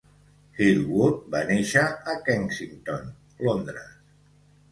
Hill-Wood 0.59 1.17
va 1.35 1.41
néixer 1.49 1.83
a 2.13 2.17
Kensington 2.29 3.07
(Londres). 3.49 3.93